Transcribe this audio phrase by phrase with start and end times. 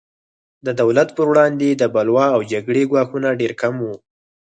[0.65, 3.95] د دولت پر وړاندې د بلوا او جګړې ګواښونه ډېر کم وو.